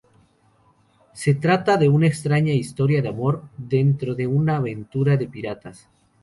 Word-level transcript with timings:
Se 1.13 1.35
trata 1.35 1.77
de 1.77 1.87
una 1.87 2.07
extraña 2.07 2.53
historia 2.53 3.03
de 3.03 3.09
amor 3.09 3.43
dentro 3.55 4.15
de 4.15 4.25
una 4.25 4.55
aventura 4.57 5.15
de 5.15 5.27
piratas. 5.27 5.87